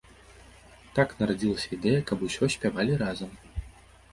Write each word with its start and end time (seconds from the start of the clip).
Так 0.95 1.13
нарадзілася 1.19 1.69
ідэя, 1.77 1.99
каб 2.13 2.25
усё 2.29 2.51
спялі 2.55 2.99
разам. 3.05 3.31